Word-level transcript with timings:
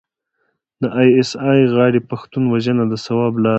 د 0.81 0.83
ای 0.99 1.09
اس 1.19 1.31
ای 1.49 1.61
غاړې 1.75 2.01
پښتون 2.11 2.43
وژنه 2.49 2.83
د 2.87 2.93
ثواب 3.05 3.33
لاره 3.35 3.39
وبلله. 3.39 3.49